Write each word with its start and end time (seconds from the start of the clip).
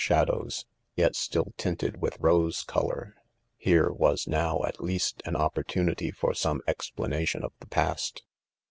shadows, 0.03 0.65
yet 0.95 1.15
still 1.15 1.53
tinted 1.57 2.01
with 2.01 2.17
rose 2.19 2.63
color* 2.63 3.13
Herewas; 3.63 4.27
now, 4.27 4.63
at. 4.65 4.81
leas 4.83 5.11
V 5.11 5.21
an 5.25 5.35
opportuni 5.35 5.95
ty 5.95 6.09
for 6.09 6.33
some 6.33 6.59
explanation 6.67 7.43
of 7.43 7.53
the 7.59 7.67
past. 7.67 8.23